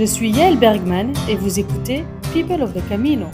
[0.00, 3.26] Je suis Yael Bergman et vous écoutez People of the Camino.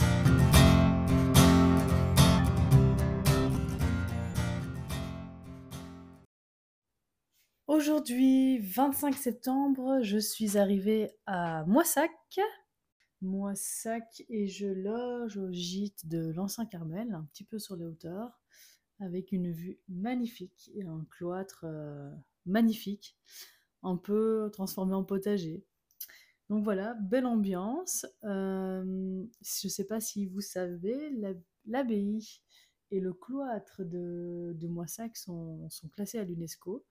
[7.68, 12.10] Aujourd'hui, 25 septembre, je suis arrivée à Moissac.
[13.22, 18.40] Moissac et je loge au gîte de l'Ancien Carmel, un petit peu sur les hauteurs,
[18.98, 22.10] avec une vue magnifique et un cloître euh,
[22.44, 23.16] magnifique,
[23.84, 25.64] un peu transformé en potager.
[26.48, 28.06] Donc voilà, belle ambiance.
[28.24, 31.12] Euh, je ne sais pas si vous savez,
[31.66, 32.40] l'abbaye
[32.92, 36.84] et le cloître de, Moissac sont, sont classés à l'UNESCO.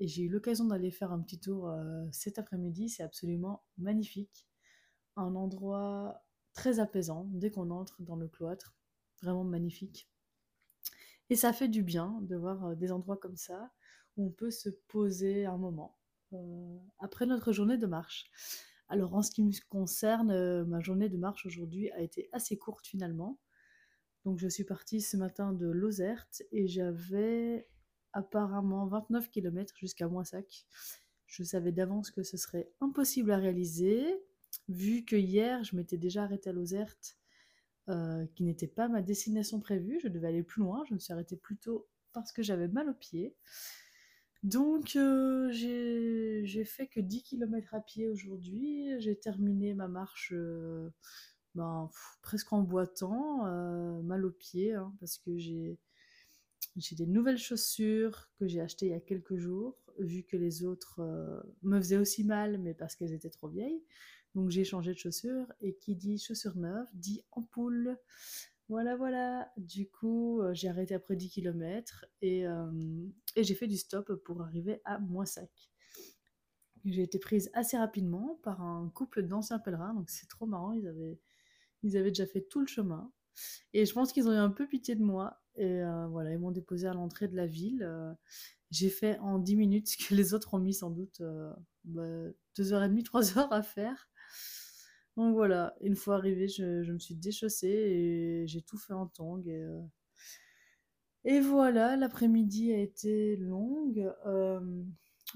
[0.00, 2.88] Et j'ai eu l'occasion d'aller faire un petit tour euh, cet après-midi.
[2.88, 4.48] C'est absolument magnifique.
[5.16, 8.74] Un endroit très apaisant dès qu'on entre dans le cloître.
[9.22, 10.08] Vraiment magnifique.
[11.30, 13.72] Et ça fait du bien de voir euh, des endroits comme ça
[14.16, 15.98] où on peut se poser un moment
[16.98, 18.28] après notre journée de marche.
[18.88, 22.56] Alors en ce qui me concerne, euh, ma journée de marche aujourd'hui a été assez
[22.58, 23.38] courte finalement.
[24.24, 27.66] Donc je suis partie ce matin de Lozerte et j'avais
[28.12, 30.66] apparemment 29 km jusqu'à Moissac.
[31.26, 34.04] Je savais d'avance que ce serait impossible à réaliser,
[34.68, 37.18] vu que hier je m'étais déjà arrêtée à Lozerte,
[37.90, 40.00] euh, qui n'était pas ma destination prévue.
[40.02, 40.84] Je devais aller plus loin.
[40.88, 43.36] Je me suis arrêtée plus tôt parce que j'avais mal aux pieds.
[44.44, 48.90] Donc, euh, j'ai fait que 10 km à pied aujourd'hui.
[49.00, 50.90] J'ai terminé ma marche euh,
[51.54, 55.78] ben, presque en boitant, euh, mal aux pieds, hein, parce que j'ai
[56.76, 61.00] des nouvelles chaussures que j'ai achetées il y a quelques jours, vu que les autres
[61.62, 63.82] me faisaient aussi mal, mais parce qu'elles étaient trop vieilles.
[64.34, 67.96] Donc, j'ai changé de chaussures, et qui dit chaussures neuves dit ampoule.
[68.68, 69.52] Voilà, voilà.
[69.56, 72.70] Du coup, euh, j'ai arrêté après 10 km et, euh,
[73.36, 75.50] et j'ai fait du stop pour arriver à Moissac.
[76.84, 80.72] J'ai été prise assez rapidement par un couple d'anciens pèlerins, donc c'est trop marrant.
[80.72, 81.18] Ils avaient,
[81.82, 83.12] ils avaient déjà fait tout le chemin.
[83.74, 85.42] Et je pense qu'ils ont eu un peu pitié de moi.
[85.56, 87.86] Et euh, voilà, ils m'ont déposé à l'entrée de la ville.
[88.70, 91.22] j'ai fait en 10 minutes ce que les autres ont mis sans doute
[91.86, 94.08] 2h30, 3h bah, à faire.
[95.16, 99.42] Donc voilà, une fois arrivée, je, me suis déchaussée et j'ai tout fait en tongs.
[99.46, 99.80] Et, euh,
[101.24, 104.12] et voilà, l'après-midi a été longue.
[104.26, 104.82] Euh,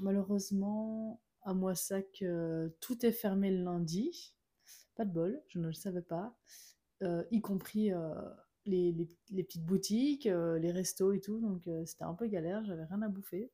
[0.01, 4.35] malheureusement, à Moissac, euh, tout est fermé le lundi.
[4.97, 6.37] Pas de bol, je ne le savais pas.
[7.31, 7.93] y compris
[8.67, 8.93] les,
[9.45, 11.41] petites boutiques, les restos et tout.
[11.41, 13.53] Donc c'était un peu galère, j'avais rien à bouffer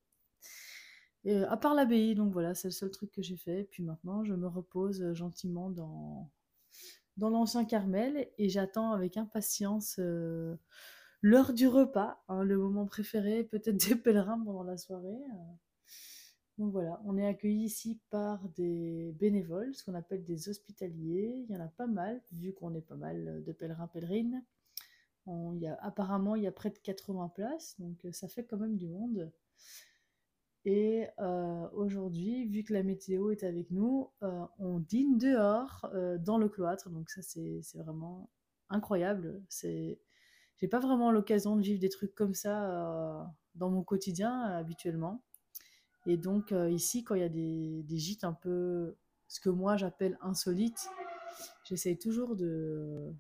[1.27, 3.65] à part l'abbaye, donc voilà, c'est le seul truc que j'ai fait.
[3.71, 6.31] Puis maintenant, je me repose euh, gentiment dans,
[7.17, 10.57] dans l'ancien Carmel et j'attends avec impatience euh,
[11.23, 15.09] l'heure du repas, hein, le moment préféré peut-être des pèlerins pendant la soirée.
[15.09, 15.55] Euh.
[16.59, 21.45] Donc voilà, on est accueillis ici par des bénévoles, ce qu'on appelle des hospitaliers.
[21.49, 24.45] Il y en a pas mal, vu qu'on est pas mal de pèlerins pèlerines.
[25.27, 28.59] il y a, apparemment, il y a près de 80 places, donc ça fait quand
[28.59, 29.33] même du monde.
[30.67, 36.17] Et euh, aujourd'hui, vu que la météo est avec nous, euh, on dîne dehors euh,
[36.17, 36.89] dans le cloître.
[36.89, 38.31] Donc ça, c'est vraiment
[38.71, 39.43] incroyable.
[39.49, 40.01] C'est,
[40.57, 45.23] j'ai pas vraiment l'occasion de vivre des trucs comme ça dans mon quotidien habituellement.
[46.07, 48.97] Et donc ici, quand il y a des, gîtes un peu,
[49.29, 50.89] ce que moi j'appelle insolites,
[51.65, 53.13] j'essaye toujours de,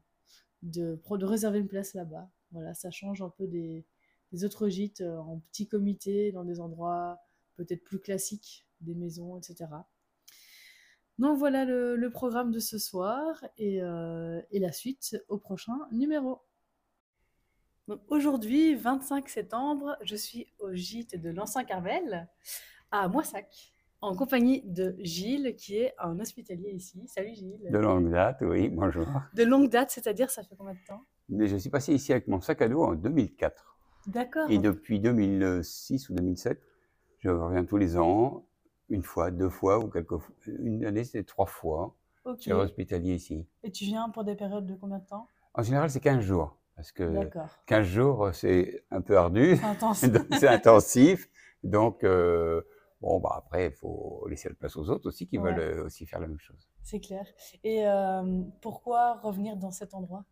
[0.62, 2.31] de, de réserver une place là-bas.
[2.53, 3.84] Voilà, ça change un peu des,
[4.32, 7.19] des autres gîtes en petit comité, dans des endroits
[7.56, 9.66] peut-être plus classique des maisons, etc.
[11.19, 16.43] Donc voilà le, programme de ce soir euh, et, la suite au prochain numéro.
[18.09, 22.28] Aujourd'hui, 25 septembre, je suis au gîte de l'Ancien Carmel
[22.91, 27.06] à Moissac en compagnie de Gilles qui est un hospitalier ici.
[27.06, 27.69] Salut Gilles.
[27.70, 29.06] De longue date, oui, bonjour.
[29.34, 31.04] De longue date, c'est-à-dire ça fait combien de temps?
[31.31, 33.78] Je suis passé ici avec mon sac à dos en 2004.
[34.06, 34.50] D'accord.
[34.50, 36.61] Et depuis 2006 ou 2007,
[37.25, 38.44] je reviens tous les ans,
[38.91, 40.35] une fois, deux fois, ou quelques fois.
[40.47, 41.97] Une année, c'est trois fois.
[42.26, 43.47] Je suis hospitalier ici.
[43.62, 45.26] Et tu viens pour des périodes de combien de temps?
[45.55, 46.59] En général, c'est 15 jours.
[46.76, 47.31] Parce que
[47.67, 49.56] 15 jours, c'est un peu ardu.
[50.38, 51.31] C'est intensif.
[51.62, 52.61] Donc, euh,
[53.00, 56.05] bon, bah après, il faut laisser la place aux autres aussi qui veulent euh, aussi
[56.05, 56.69] faire la même chose.
[56.82, 57.25] C'est clair.
[57.62, 60.25] Et euh, pourquoi revenir dans cet endroit?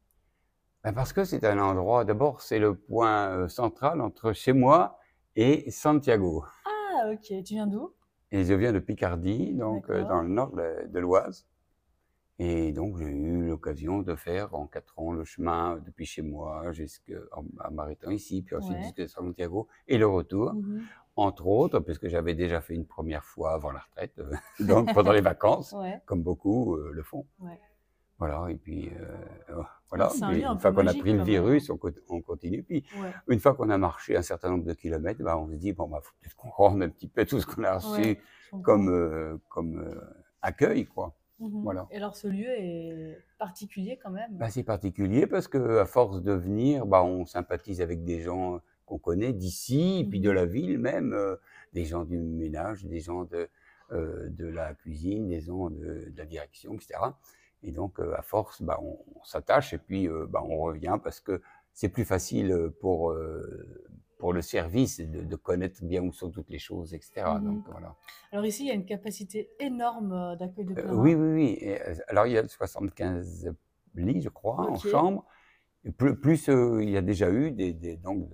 [0.83, 4.99] Ben Parce que c'est un endroit, d'abord, c'est le point central entre chez moi
[5.37, 6.45] et Santiago.
[6.67, 6.72] Ah,
[7.10, 7.43] ok.
[7.44, 7.93] Tu viens d'où?
[8.31, 11.46] Et je viens de Picardie, donc euh, dans le nord de, l'Oise.
[12.38, 16.72] Et donc, j'ai eu l'occasion de faire en quatre ans le chemin depuis chez moi
[16.72, 17.14] jusqu'à
[17.70, 20.54] m'arrêtant ici, puis ensuite jusqu'à Santiago et le retour.
[20.54, 20.82] Mhm.
[21.14, 25.12] entre autres, puisque j'avais déjà fait une première fois avant la retraite, euh, donc pendant
[25.12, 25.76] les vacances,
[26.06, 27.26] comme beaucoup euh, le font.
[28.23, 28.89] Voilà, et puis
[29.53, 32.63] oh, voilà, une fois qu'on a pris le virus, on, continue.
[32.63, 32.85] Puis
[33.27, 35.89] une fois qu'on a marché un certain nombre de kilomètres, bah, on se dit, bon,
[35.89, 38.19] bah, faut peut-être qu'on rende un petit peu tout ce qu'on a reçu
[38.63, 40.01] comme, comme
[40.41, 41.17] accueil, quoi.
[41.43, 41.89] Mmh voilà.
[41.91, 44.37] Et alors ce lieu est particulier quand même?
[44.37, 48.99] Bah, C'est particulier parce qu'à force de venir, bah, on sympathise avec des gens qu'on
[48.99, 51.37] connaît d'ici, puis de mmh la ville même, euh,
[51.73, 53.49] des gens du ménage, des gens de,
[53.91, 57.01] euh, de la cuisine, des gens de, la direction, etc.
[57.62, 61.41] Et donc euh, à force, bah, on, s'attache et puis bah, on revient parce que
[61.73, 63.14] c'est plus facile pour
[64.23, 67.25] pour le service de, de, connaître bien où sont toutes les choses, etc.
[67.26, 67.97] Mmh donc, voilà.
[68.31, 71.59] Alors ici, il y a une capacité énorme euh, d'accueil de plein Oui, oui, oui.
[71.64, 73.53] Euh, alors il y a 75
[73.97, 75.26] lits, je crois, en chambre.
[75.82, 78.31] Et plus, plus euh, il y a déjà eu des, des donc,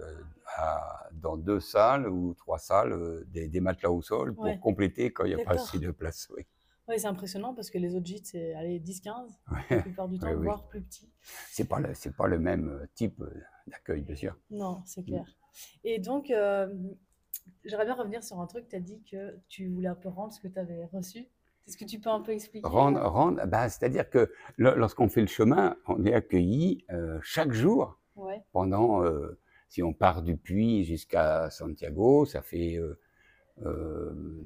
[1.13, 5.35] dans deux salles ou trois salles des, des, matelas au sol pour compléter quand il
[5.35, 6.29] n'y a pas assez de place.
[6.37, 6.47] Oui.
[6.89, 9.29] Oui, c'est impressionnant parce que les autres gîtes, c'est 10-15,
[9.71, 11.11] la plupart du temps, voire plus petit.
[11.51, 11.81] C'est pas,
[12.17, 13.23] pas le même type
[13.67, 14.37] d'accueil, bien sûr.
[14.51, 15.27] Non, c'est clair.
[15.85, 16.73] Et donc, euh,
[17.65, 18.69] j'aimerais bien revenir sur un truc.
[18.69, 21.29] Tu as dit que tu voulais un peu rendre ce que tu avais reçu.
[21.67, 22.67] Est-ce que tu peux un peu expliquer?
[22.67, 28.01] Rendre, rendre bah, c'est-à-dire que lorsqu'on fait le chemin, on est accueilli euh, chaque jour
[28.53, 29.39] pendant, euh,
[29.69, 32.81] si on part du Puy jusqu'à Santiago, ça fait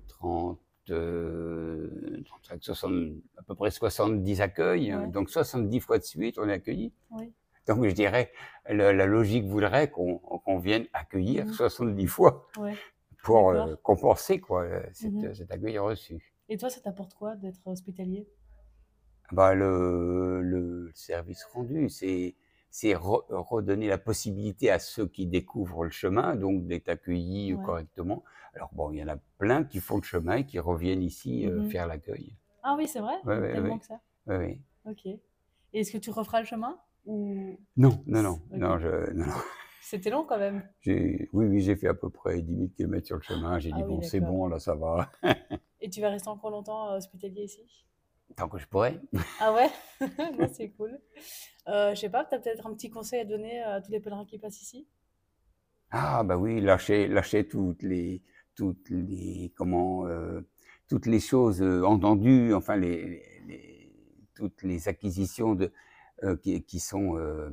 [0.09, 0.59] 30,
[0.93, 2.93] 35, 60,
[3.37, 6.93] à peu près 70 accueils, donc 70 fois de suite, on est accueilli.
[7.11, 7.33] Oui.
[7.67, 8.33] Donc je dirais,
[8.69, 12.09] la, logique voudrait qu'on vienne accueillir 70 mmh.
[12.09, 12.49] fois
[13.23, 16.35] pour euh, compenser quoi, euh, mmh cet, accueil reçu.
[16.49, 18.29] Et toi, ça t'apporte quoi d'être hospitalier?
[19.31, 22.35] Bah, le, le, service rendu, c'est
[22.72, 28.24] c'est redonner la possibilité à ceux qui découvrent le chemin, donc d'être accueillis correctement.
[28.54, 31.46] Alors bon, il y en a plein qui font le chemin et qui reviennent ici
[31.46, 32.34] euh, mmh faire l'accueil.
[32.62, 34.60] Ah oui, c'est vrai ouais, Tellement que ça Oui, oui.
[34.90, 35.06] Ok.
[35.06, 35.20] Et
[35.80, 39.26] est-ce que tu referas le chemin non, non, non, non, je, non,
[39.82, 40.66] C'était long quand même.
[40.86, 43.58] Oui, oui, j'ai fait à peu près 10 000 km sur le chemin.
[43.58, 45.10] J'ai ah dit, bon, c'est bon, là, ça va.
[45.80, 47.84] Et tu vas rester encore longtemps euh, hospitalier ici?
[48.37, 49.00] Tant que je pourrais.
[49.40, 49.70] Ah ouais?
[50.52, 50.99] C'est cool.
[51.69, 54.00] Euh, je sais pas, tu as peut-être un petit conseil à donner à tous les
[54.00, 54.88] pèlerins qui passent ici?
[55.90, 58.23] Ah, bah oui, lâcher, lâcher toutes les,
[58.55, 60.40] toutes les, comment, euh,
[60.88, 63.93] toutes les choses euh, entendues, enfin, les, les,
[64.34, 65.73] toutes les acquisitions de,
[66.25, 67.50] euh, qui, sont euh,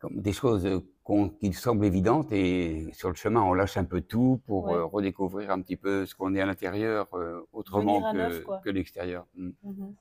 [0.00, 0.82] comme des choses
[1.40, 5.50] qui semblent évidentes et sur le chemin on lâche un peu tout pour euh, redécouvrir
[5.50, 7.08] un petit peu ce qu'on est à l'intérieur
[7.52, 8.12] autrement
[8.62, 9.26] que, l'extérieur.
[9.34, 9.50] Mm.
[9.62, 9.94] Mhm.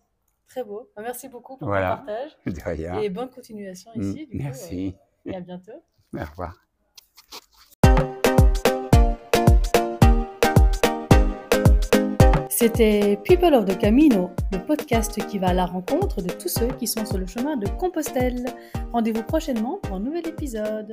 [0.47, 0.89] Très beau.
[0.95, 2.37] Bah, merci beaucoup pour ton partage.
[3.03, 4.01] Et bonne continuation mm.
[4.01, 4.29] ici.
[4.33, 4.95] merci.
[5.25, 5.83] et à bientôt.
[6.13, 6.66] Au revoir.
[12.59, 16.69] C'était People of the Camino, le podcast qui va à la rencontre de tous ceux
[16.79, 18.45] qui sont sur le chemin de Compostelle.
[18.91, 20.91] Rendez-vous prochainement pour un nouvel épisode.